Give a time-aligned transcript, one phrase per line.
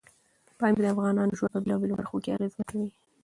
[0.59, 2.89] پامیر د افغانانو ژوند په بېلابېلو برخو کې اغېزمن کوي.